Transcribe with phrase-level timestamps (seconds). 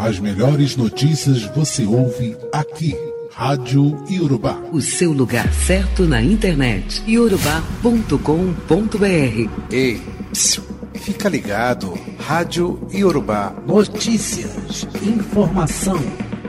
[0.00, 2.96] As melhores notícias você ouve aqui.
[3.34, 4.58] Rádio Iorubá.
[4.72, 7.02] O seu lugar certo na internet.
[7.06, 9.50] iorubá.com.br.
[9.70, 10.00] Ei,
[10.32, 10.62] psiu,
[10.94, 11.92] fica ligado.
[12.18, 13.52] Rádio Iorubá.
[13.66, 16.00] Notícias, informação,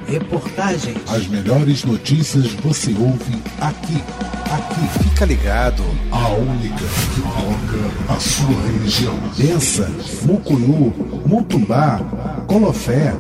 [0.07, 0.97] reportagens.
[1.09, 4.02] As melhores notícias você ouve aqui.
[4.49, 5.04] Aqui.
[5.04, 5.83] Fica ligado.
[6.09, 9.20] A única que toca a sua religião.
[9.38, 9.91] Bença,
[10.23, 10.93] Mucunhu,
[11.27, 11.99] Mutumbá,
[12.47, 13.14] Colofé,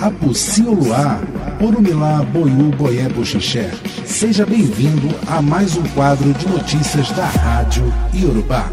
[0.00, 1.20] Apucioluá,
[1.60, 3.70] Orumilá, Boiú, Boié, Boxixé.
[4.04, 8.70] Seja bem-vindo a mais um quadro de notícias da Rádio Iorubá.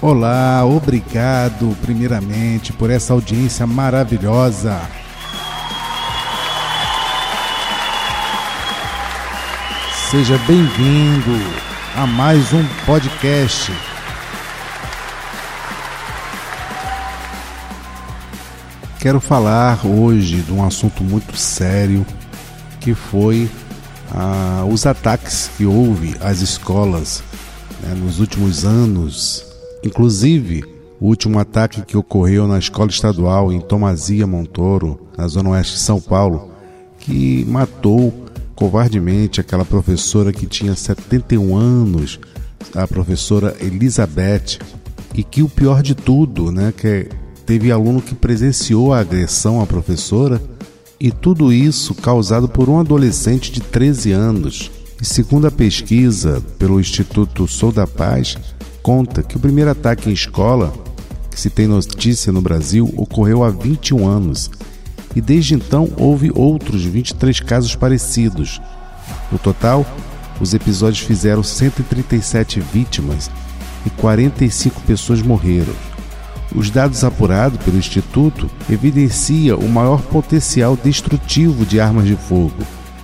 [0.00, 4.80] Olá, obrigado primeiramente por essa audiência maravilhosa.
[10.10, 11.32] Seja bem-vindo
[11.96, 13.72] a mais um podcast.
[19.04, 22.06] Quero falar hoje de um assunto muito sério
[22.80, 23.50] que foi
[24.10, 27.22] ah, os ataques que houve às escolas
[27.82, 29.44] né, nos últimos anos.
[29.84, 30.64] Inclusive,
[30.98, 35.80] o último ataque que ocorreu na escola estadual em Tomazia Montoro, na zona oeste de
[35.80, 36.50] São Paulo,
[36.98, 38.10] que matou
[38.54, 42.18] covardemente aquela professora que tinha 71 anos,
[42.74, 44.60] a professora Elizabeth,
[45.14, 47.10] e que o pior de tudo, né, que
[47.46, 50.40] teve aluno que presenciou a agressão à professora
[50.98, 54.70] e tudo isso causado por um adolescente de 13 anos.
[55.00, 58.36] E segundo a pesquisa pelo Instituto Sou da Paz,
[58.82, 60.72] conta que o primeiro ataque em escola
[61.30, 64.50] que se tem notícia no Brasil ocorreu há 21 anos
[65.16, 68.60] e desde então houve outros 23 casos parecidos.
[69.30, 69.84] No total,
[70.40, 73.30] os episódios fizeram 137 vítimas
[73.84, 75.74] e 45 pessoas morreram.
[76.54, 82.62] Os dados apurados pelo Instituto evidenciam o maior potencial destrutivo de armas de fogo.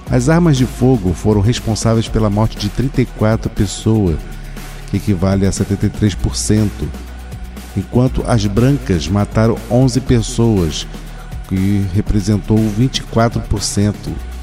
[0.08, 4.18] As armas de fogo foram responsáveis pela morte de 34 pessoas,
[4.88, 6.68] que equivale a 73%,
[7.76, 10.86] enquanto as brancas mataram 11 pessoas,
[11.48, 13.94] que representou 24%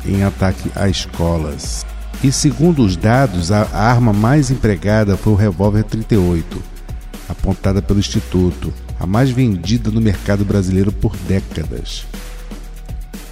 [0.06, 1.86] em ataque a escolas.
[2.22, 6.62] E segundo os dados, a arma mais empregada foi o revólver 38,
[7.30, 12.06] apontada pelo Instituto, a mais vendida no mercado brasileiro por décadas.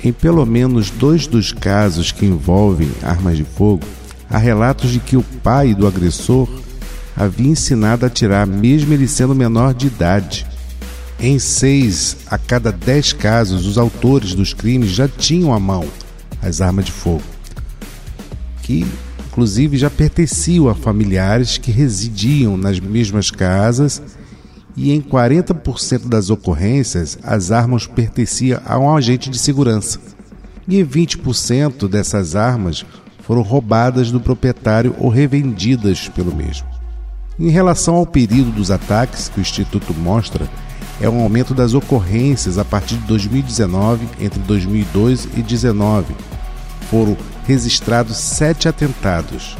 [0.04, 3.84] Em pelo menos dois dos casos que envolvem armas de fogo,
[4.30, 6.48] há relatos de que o pai do agressor
[7.16, 10.46] havia ensinado a atirar, mesmo ele sendo menor de idade.
[11.20, 15.86] Em seis a cada dez casos, os autores dos crimes já tinham à mão
[16.42, 17.24] as armas de fogo,
[18.62, 18.86] que
[19.28, 24.02] inclusive já pertenciam a familiares que residiam nas mesmas casas,
[24.76, 30.00] e em 40% das ocorrências as armas pertenciam a um agente de segurança.
[30.68, 32.86] E em 20% dessas armas
[33.22, 36.68] foram roubadas do proprietário ou revendidas pelo mesmo.
[37.40, 40.48] Em relação ao período dos ataques que o Instituto mostra,
[41.02, 46.16] é um aumento das ocorrências a partir de 2019, entre 2002 e 2019.
[46.90, 49.58] Foram registrados sete atentados.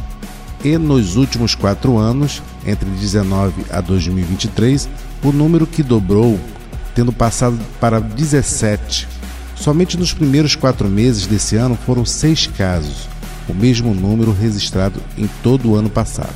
[0.64, 4.88] E nos últimos quatro anos, entre 2019 a 2023,
[5.22, 6.38] o número que dobrou,
[6.94, 9.08] tendo passado para 17.
[9.54, 13.08] Somente nos primeiros quatro meses desse ano foram seis casos,
[13.48, 16.34] o mesmo número registrado em todo o ano passado.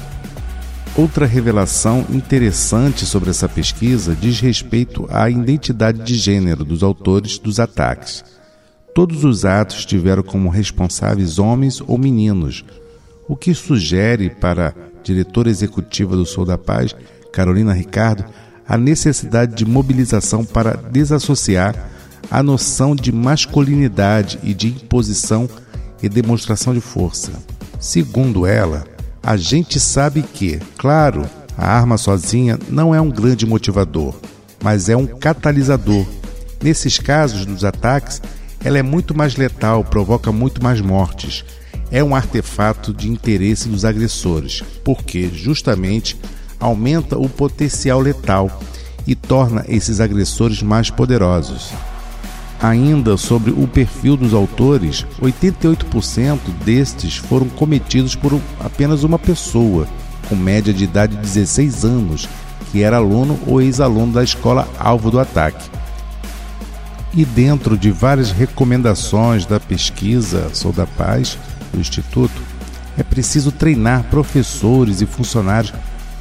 [0.97, 7.61] Outra revelação interessante sobre essa pesquisa diz respeito à identidade de gênero dos autores dos
[7.61, 8.25] ataques.
[8.93, 12.65] Todos os atos tiveram como responsáveis homens ou meninos,
[13.29, 16.95] o que sugere para a diretora executiva do Sou da Paz,
[17.33, 18.25] Carolina Ricardo,
[18.71, 21.75] a necessidade de mobilização para desassociar
[22.31, 25.51] a noção de masculinidade e de imposição
[26.01, 27.33] e demonstração de força.
[27.81, 28.85] Segundo ela,
[29.21, 34.15] a gente sabe que, claro, a arma sozinha não é um grande motivador,
[34.63, 36.07] mas é um catalisador.
[36.63, 38.23] Nesses casos dos ataques,
[38.63, 41.45] ela é muito mais letal, provoca muito mais mortes.
[41.91, 46.17] É um artefato de interesse dos agressores, porque justamente
[46.61, 48.51] aumenta o potencial letal
[49.07, 51.73] e torna esses agressores mais poderosos.
[52.63, 59.89] Ainda sobre o perfil dos autores, 88% destes foram cometidos por apenas uma pessoa,
[60.29, 62.29] com média de idade de 16 anos,
[62.71, 65.71] que era aluno ou ex-aluno da escola alvo do ataque.
[67.15, 71.37] E dentro de várias recomendações da pesquisa Sou da Paz
[71.73, 72.43] do Instituto,
[72.97, 75.73] é preciso treinar professores e funcionários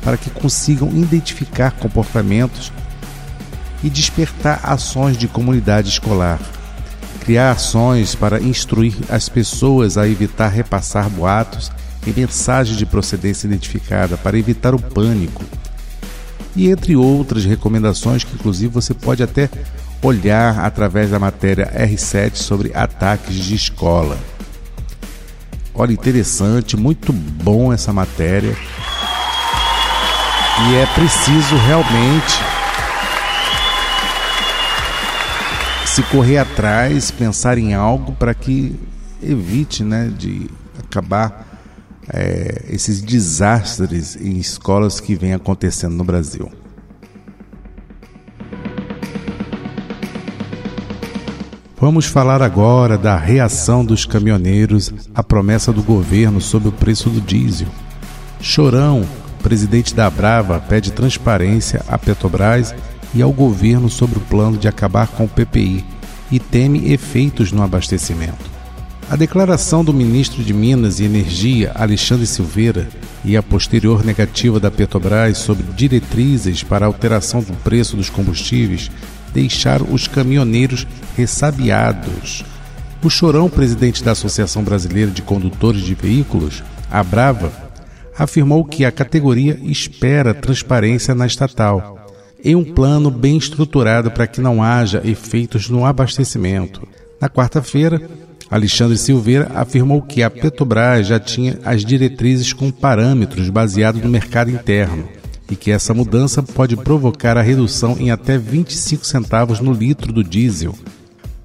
[0.01, 2.71] para que consigam identificar comportamentos
[3.83, 6.39] e despertar ações de comunidade escolar.
[7.21, 11.71] Criar ações para instruir as pessoas a evitar repassar boatos
[12.05, 15.43] e mensagens de procedência identificada para evitar o pânico.
[16.55, 19.49] E entre outras recomendações que inclusive você pode até
[20.01, 24.17] olhar através da matéria R7 sobre ataques de escola.
[25.73, 28.55] Olha, interessante, muito bom essa matéria.
[30.67, 32.33] E é preciso realmente
[35.85, 38.79] se correr atrás, pensar em algo para que
[39.21, 41.47] evite né, de acabar
[42.11, 46.51] é, esses desastres em escolas que vêm acontecendo no Brasil.
[51.77, 57.21] Vamos falar agora da reação dos caminhoneiros à promessa do governo sobre o preço do
[57.21, 57.69] diesel.
[58.41, 59.05] Chorão,
[59.49, 62.75] presidente da Brava, pede transparência à Petrobras
[63.15, 65.83] e ao governo sobre o plano de acabar com o PPI
[66.31, 68.45] e teme efeitos no abastecimento.
[69.09, 72.87] A declaração do ministro de Minas e Energia, Alexandre Silveira,
[73.25, 78.91] e a posterior negativa da Petrobras sobre diretrizes para alteração do preço dos combustíveis
[79.33, 80.85] deixar os caminhoneiros
[81.17, 82.45] ressabiados.
[83.03, 87.68] O Chorão, presidente da Associação Brasileira de Condutores de Veículos, a Brava,
[88.19, 91.97] afirmou que a categoria espera transparência na estatal
[92.43, 96.85] e um plano bem estruturado para que não haja efeitos no abastecimento.
[97.19, 98.01] Na quarta-feira,
[98.51, 104.51] Alexandre Silveira afirmou que a Petrobras já tinha as diretrizes com parâmetros baseados no mercado
[104.51, 105.07] interno
[105.49, 110.23] e que essa mudança pode provocar a redução em até 25 centavos no litro do
[110.23, 110.75] diesel.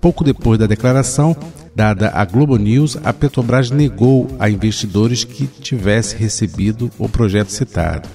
[0.05, 1.35] Pouco depois da declaração
[1.75, 8.07] dada à Globo News, a Petrobras negou a investidores que tivesse recebido o projeto citado.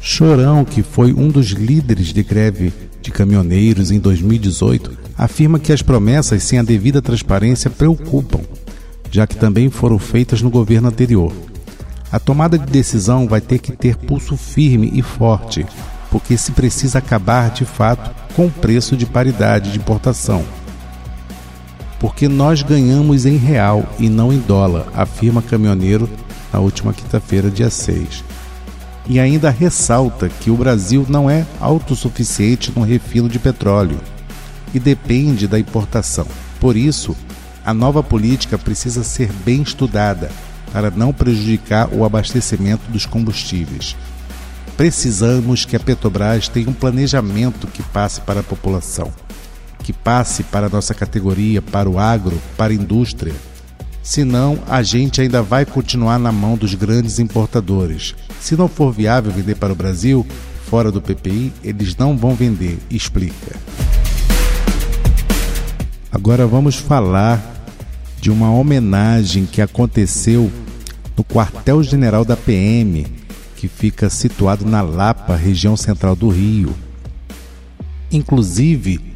[0.00, 5.82] Chorão, que foi um dos líderes de greve de caminhoneiros em 2018, afirma que as
[5.82, 8.40] promessas sem a devida transparência preocupam,
[9.08, 11.32] já que também foram feitas no governo anterior.
[12.10, 15.64] A tomada de decisão vai ter que ter pulso firme e forte,
[16.10, 20.44] porque se precisa acabar de fato com o preço de paridade de importação.
[22.00, 26.08] Porque nós ganhamos em real e não em dólar, afirma caminhoneiro
[26.50, 28.24] na última quinta-feira, dia 6.
[29.06, 34.00] E ainda ressalta que o Brasil não é autossuficiente no refino de petróleo
[34.72, 36.26] e depende da importação.
[36.58, 37.14] Por isso,
[37.64, 40.30] a nova política precisa ser bem estudada
[40.72, 43.96] para não prejudicar o abastecimento dos combustíveis.
[44.76, 49.12] Precisamos que a Petrobras tenha um planejamento que passe para a população,
[49.82, 53.34] que passe para a nossa categoria, para o agro, para a indústria.
[54.02, 58.14] Senão, a gente ainda vai continuar na mão dos grandes importadores.
[58.40, 60.26] Se não for viável vender para o Brasil,
[60.66, 63.56] fora do PPI, eles não vão vender, explica.
[66.10, 67.40] Agora vamos falar
[68.20, 70.50] de uma homenagem que aconteceu
[71.16, 73.06] no quartel-general da PM,
[73.56, 76.74] que fica situado na Lapa, região central do Rio.
[78.10, 79.09] Inclusive,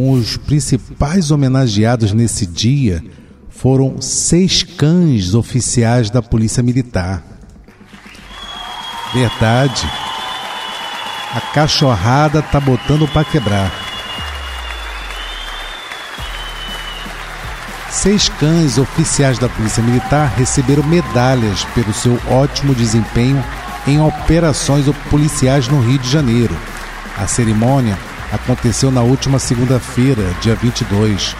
[0.00, 3.02] os principais homenageados nesse dia
[3.48, 7.20] foram seis cães oficiais da Polícia Militar.
[9.12, 9.90] Verdade.
[11.34, 13.72] A cachorrada tá botando para quebrar.
[17.90, 23.44] Seis cães oficiais da Polícia Militar receberam medalhas pelo seu ótimo desempenho
[23.84, 26.56] em operações policiais no Rio de Janeiro.
[27.16, 27.98] A cerimônia
[28.32, 31.34] aconteceu na última segunda-feira, dia 22.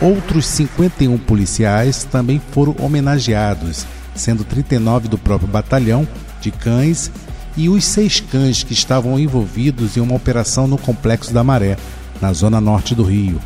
[0.00, 6.06] Outros 51 policiais também foram homenageados, sendo 39 do próprio batalhão
[6.40, 7.10] de cães
[7.56, 11.76] e os seis cães que estavam envolvidos em uma operação no Complexo da Maré,
[12.20, 13.40] na zona norte do Rio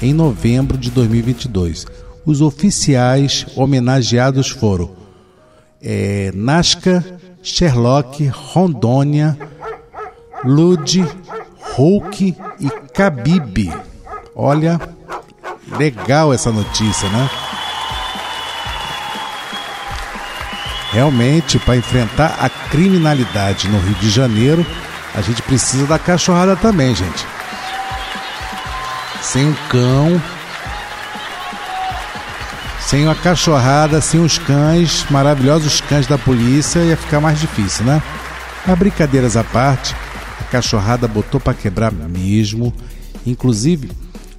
[0.00, 1.86] em novembro de 2022.
[2.24, 4.90] Os oficiais homenageados foram
[5.82, 7.04] é, Nasca,
[7.42, 9.38] Sherlock, Rondônia,
[10.44, 11.06] Lud,
[11.76, 13.72] Hulk e Khabib.
[14.34, 14.80] Olha,
[15.78, 17.30] legal essa notícia, né?
[20.92, 24.64] Realmente, para enfrentar a criminalidade no Rio de Janeiro,
[25.14, 27.36] a gente precisa da cachorrada também, gente
[29.26, 30.22] sem um cão,
[32.80, 38.00] sem uma cachorrada, sem os cães, maravilhosos cães da polícia, ia ficar mais difícil, né?
[38.64, 39.96] Mas brincadeiras à parte,
[40.40, 42.72] a cachorrada botou para quebrar mesmo.
[43.26, 43.90] Inclusive,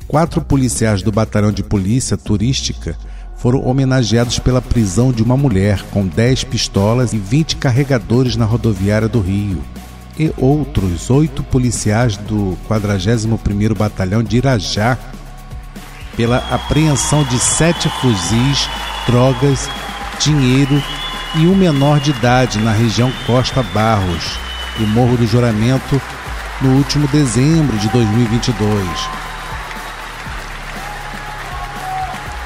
[0.07, 2.97] quatro policiais do batalhão de polícia turística
[3.37, 9.07] foram homenageados pela prisão de uma mulher com 10 pistolas e 20 carregadores na rodoviária
[9.07, 9.61] do Rio.
[10.19, 14.97] e outros oito policiais do 41º Batalhão de Irajá
[16.15, 18.67] pela apreensão de sete fuzis,
[19.05, 19.69] drogas,
[20.19, 20.81] dinheiro
[21.35, 24.46] e um menor de idade na região Costa Barros
[24.79, 26.01] e Morro do Juramento
[26.61, 29.27] no último dezembro de 2022.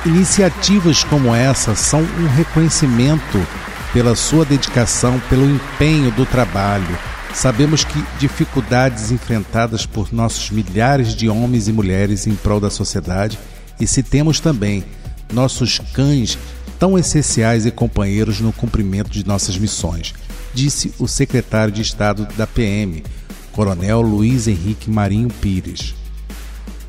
[0.05, 3.45] Iniciativas como essa são um reconhecimento
[3.93, 6.97] pela sua dedicação, pelo empenho do trabalho.
[7.33, 13.37] Sabemos que dificuldades enfrentadas por nossos milhares de homens e mulheres em prol da sociedade
[13.79, 14.83] e se temos também
[15.31, 16.37] nossos cães
[16.79, 20.13] tão essenciais e companheiros no cumprimento de nossas missões,
[20.53, 23.03] disse o secretário de Estado da PM,
[23.51, 25.93] Coronel Luiz Henrique Marinho Pires.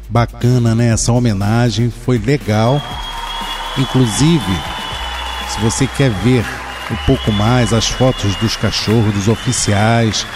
[0.09, 0.89] Bacana, né?
[0.89, 2.81] Essa homenagem foi legal.
[3.79, 4.61] Inclusive,
[5.49, 6.45] se você quer ver
[6.91, 10.27] um pouco mais as fotos dos cachorros, dos oficiais,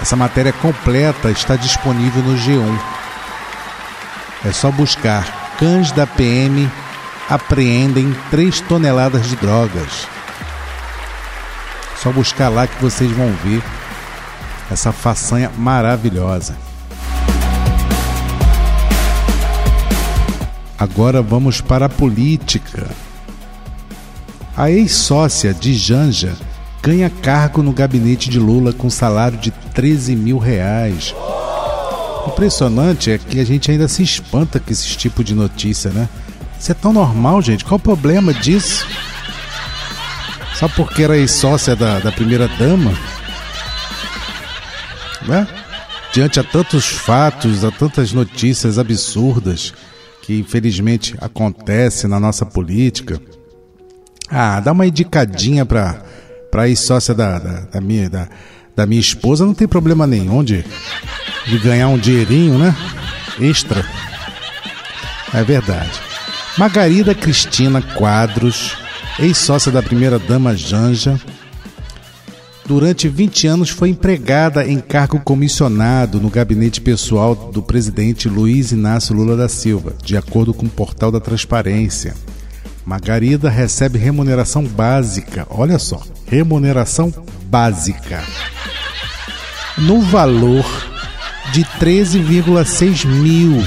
[0.00, 2.78] essa matéria completa está disponível no G1.
[4.44, 6.68] É só buscar cães da PM
[7.28, 10.08] apreendem 3 toneladas de drogas.
[12.02, 13.62] Só buscar lá que vocês vão ver
[14.68, 16.56] essa façanha maravilhosa.
[20.76, 22.88] Agora vamos para a política.
[24.56, 26.34] A ex-sócia de Janja
[26.82, 31.14] ganha cargo no gabinete de Lula com salário de 13 mil reais.
[32.26, 36.08] Impressionante é que a gente ainda se espanta com esse tipo de notícia, né?
[36.58, 37.64] Isso é tão normal, gente.
[37.64, 38.84] Qual o problema disso?
[40.62, 42.92] Só porque era ex-sócia da, da primeira dama?
[45.26, 45.44] Né?
[46.12, 49.74] Diante a tantos fatos, a tantas notícias absurdas
[50.22, 53.20] que infelizmente acontece na nossa política.
[54.30, 56.00] Ah, dá uma indicadinha para
[56.48, 58.28] para ex-sócia da, da, da, minha da,
[58.76, 60.64] da minha esposa, não tem problema nenhum de
[61.44, 62.72] de ganhar um dinheirinho, né?
[63.40, 63.84] Extra.
[65.34, 65.90] É verdade.
[66.56, 68.76] Margarida Cristina Quadros,
[69.18, 71.20] ex-sócia da primeira dama Janja,
[72.64, 79.14] durante 20 anos foi empregada em cargo comissionado no gabinete pessoal do presidente Luiz Inácio
[79.14, 82.14] Lula da Silva, de acordo com o portal da Transparência.
[82.84, 87.14] Margarida recebe remuneração básica, olha só, remuneração
[87.44, 88.24] básica,
[89.78, 90.64] no valor
[91.52, 93.62] de 13,6 mil.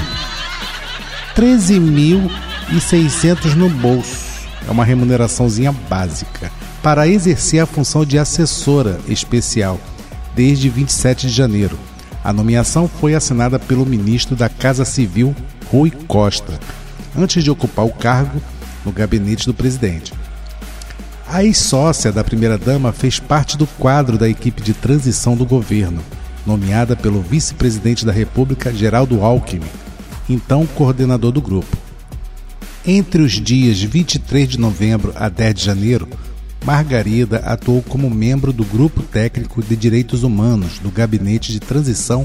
[1.36, 4.25] 13.600 no bolso.
[4.66, 6.50] É uma remuneraçãozinha básica
[6.82, 9.80] para exercer a função de assessora especial
[10.34, 11.78] desde 27 de janeiro.
[12.22, 15.34] A nomeação foi assinada pelo ministro da Casa Civil,
[15.70, 16.58] Rui Costa,
[17.16, 18.40] antes de ocupar o cargo
[18.84, 20.12] no gabinete do presidente.
[21.28, 26.02] A ex-sócia da primeira-dama fez parte do quadro da equipe de transição do governo
[26.46, 29.66] nomeada pelo vice-presidente da República, Geraldo Alckmin,
[30.28, 31.76] então coordenador do grupo.
[32.88, 36.08] Entre os dias 23 de novembro a 10 de janeiro,
[36.64, 42.24] Margarida atuou como membro do Grupo Técnico de Direitos Humanos do Gabinete de Transição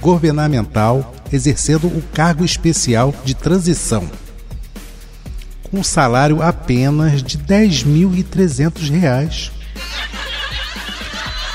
[0.00, 4.10] Governamental, exercendo o cargo especial de transição,
[5.64, 9.50] com um salário apenas de R$ 10.300.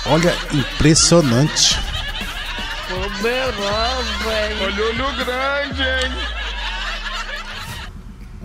[0.06, 1.80] Olha, impressionante.
[4.62, 6.35] Olha olho grande, hein?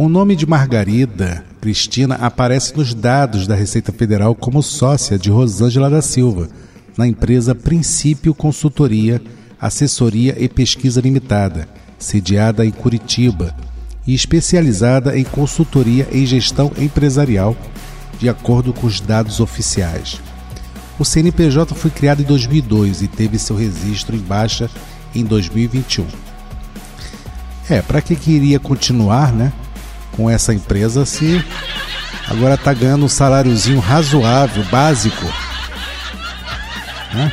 [0.01, 5.91] O nome de Margarida Cristina aparece nos dados da Receita Federal como sócia de Rosângela
[5.91, 6.49] da Silva,
[6.97, 9.21] na empresa Princípio Consultoria,
[9.61, 13.55] Assessoria e Pesquisa Limitada, sediada em Curitiba
[14.07, 17.55] e especializada em consultoria em gestão empresarial,
[18.19, 20.19] de acordo com os dados oficiais.
[20.99, 24.71] O CNPJ foi criado em 2002 e teve seu registro em baixa
[25.15, 26.07] em 2021.
[27.69, 29.53] É, para que queria continuar, né,
[30.13, 31.45] com essa empresa se
[32.29, 35.27] agora está ganhando um saláriozinho razoável, básico,
[37.15, 37.33] né,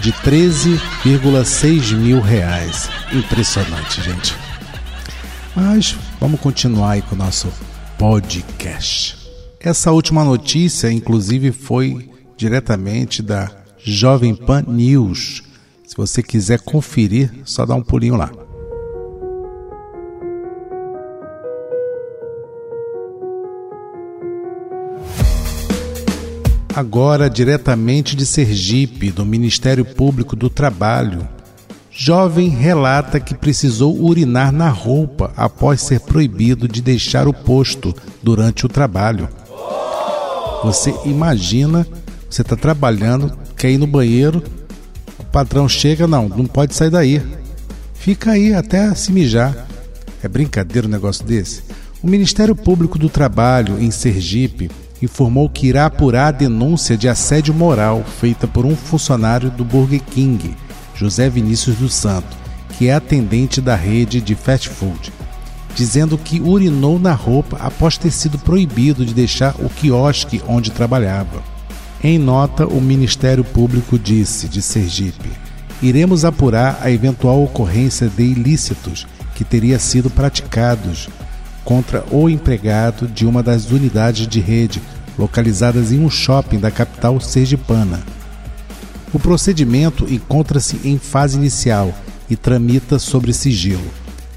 [0.00, 2.88] de 13,6 mil reais.
[3.12, 4.34] Impressionante, gente.
[5.54, 7.52] Mas vamos continuar aí com o nosso
[7.96, 9.16] podcast.
[9.60, 15.42] Essa última notícia, inclusive, foi diretamente da Jovem Pan News.
[15.84, 18.30] Se você quiser conferir, só dá um pulinho lá.
[26.78, 31.26] Agora, diretamente de Sergipe, do Ministério Público do Trabalho,
[31.90, 37.92] jovem relata que precisou urinar na roupa após ser proibido de deixar o posto
[38.22, 39.28] durante o trabalho.
[40.62, 41.84] Você imagina
[42.30, 44.40] Você está trabalhando, quer ir no banheiro,
[45.18, 47.20] o patrão chega, não, não pode sair daí.
[47.92, 49.66] Fica aí até se mijar.
[50.22, 51.60] É brincadeira um negócio desse?
[52.00, 54.70] O Ministério Público do Trabalho, em Sergipe,
[55.02, 60.00] informou que irá apurar a denúncia de assédio moral feita por um funcionário do Burger
[60.00, 60.56] King,
[60.94, 62.36] José Vinícius dos Santos,
[62.76, 65.12] que é atendente da rede de fast food,
[65.74, 71.42] dizendo que urinou na roupa após ter sido proibido de deixar o quiosque onde trabalhava.
[72.02, 75.30] Em nota, o Ministério Público disse de Sergipe:
[75.82, 81.08] iremos apurar a eventual ocorrência de ilícitos que teria sido praticados
[81.64, 84.80] contra o empregado de uma das unidades de rede
[85.18, 88.00] localizadas em um shopping da capital sergipana.
[89.12, 91.92] O procedimento encontra-se em fase inicial
[92.28, 93.90] e tramita sobre sigilo.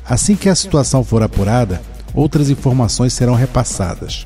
[0.06, 1.82] Assim que a situação for apurada,
[2.14, 4.26] outras informações serão repassadas.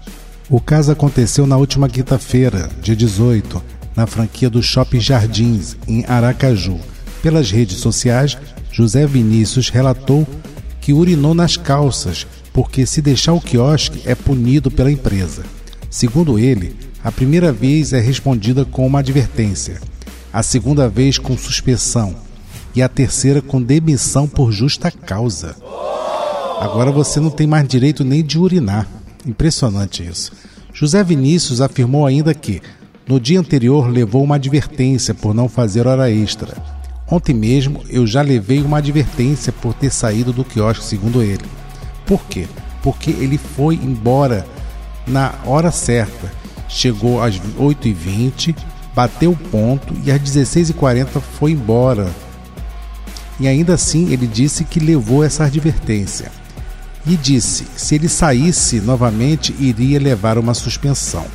[0.49, 3.61] O caso aconteceu na última quinta-feira, dia 18,
[3.95, 6.79] na franquia do Shopping Jardins, em Aracaju.
[7.21, 8.37] Pelas redes sociais,
[8.71, 10.27] José Vinícius relatou
[10.79, 15.43] que urinou nas calças porque se deixar o quiosque é punido pela empresa.
[15.89, 19.81] Segundo ele, a primeira vez é respondida com uma advertência,
[20.31, 22.15] a segunda vez com suspensão
[22.73, 25.53] e a terceira com demissão por justa causa.
[26.61, 28.87] Agora você não tem mais direito nem de urinar.
[29.25, 30.31] Impressionante isso.
[30.73, 32.61] José Vinícius afirmou ainda que,
[33.05, 36.55] no dia anterior, levou uma advertência por não fazer hora extra.
[37.11, 41.43] Ontem mesmo eu já levei uma advertência por ter saído do quiosque, segundo ele.
[42.05, 42.47] Por quê?
[42.81, 44.45] Porque ele foi embora
[45.07, 46.31] na hora certa.
[46.67, 48.55] Chegou às 8h20,
[48.95, 52.09] bateu o ponto e às 16h40 foi embora.
[53.39, 56.31] E ainda assim ele disse que levou essa advertência.
[57.05, 61.25] E disse se ele saísse novamente iria levar uma suspensão.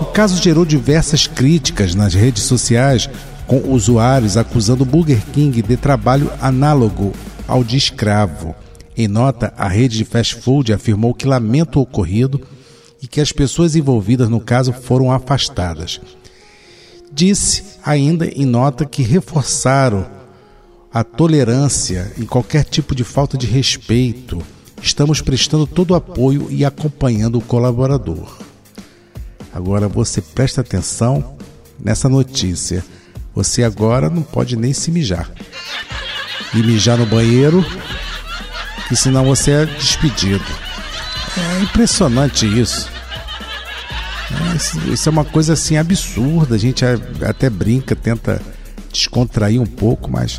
[0.00, 3.08] O caso gerou diversas críticas nas redes sociais,
[3.46, 7.12] com usuários acusando o Burger King de trabalho análogo
[7.46, 8.54] ao de escravo.
[8.96, 12.40] Em nota, a rede de fast food afirmou que lamenta o ocorrido
[13.02, 16.00] e que as pessoas envolvidas no caso foram afastadas.
[17.10, 20.06] Disse ainda em nota que reforçaram
[20.92, 24.42] a tolerância em qualquer tipo de falta de respeito.
[24.80, 28.38] Estamos prestando todo o apoio e acompanhando o colaborador.
[29.54, 31.36] Agora você presta atenção
[31.78, 32.84] nessa notícia.
[33.34, 35.30] Você agora não pode nem se mijar.
[36.54, 37.64] E mijar no banheiro
[38.92, 40.44] que senão você é despedido.
[41.38, 42.90] É impressionante isso.
[44.30, 46.56] É, isso é uma coisa assim absurda.
[46.56, 46.84] A gente
[47.26, 48.42] até brinca, tenta
[48.92, 50.38] descontrair um pouco, mas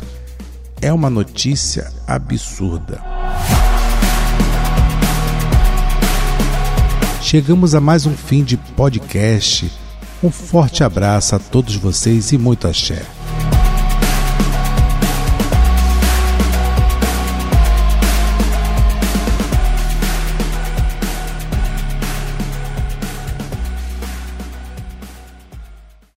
[0.80, 3.02] é uma notícia absurda.
[7.20, 9.68] Chegamos a mais um fim de podcast.
[10.22, 13.02] Um forte abraço a todos vocês e muito axé.